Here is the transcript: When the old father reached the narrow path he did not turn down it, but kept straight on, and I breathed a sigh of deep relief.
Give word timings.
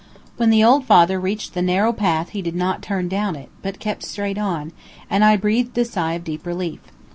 When 0.37 0.49
the 0.49 0.63
old 0.63 0.85
father 0.85 1.19
reached 1.19 1.53
the 1.53 1.61
narrow 1.61 1.93
path 1.93 2.29
he 2.29 2.41
did 2.41 2.55
not 2.55 2.81
turn 2.81 3.07
down 3.07 3.35
it, 3.35 3.49
but 3.61 3.77
kept 3.77 4.01
straight 4.01 4.39
on, 4.39 4.71
and 5.11 5.23
I 5.23 5.35
breathed 5.37 5.77
a 5.77 5.85
sigh 5.85 6.13
of 6.13 6.23
deep 6.23 6.43
relief. 6.43 6.79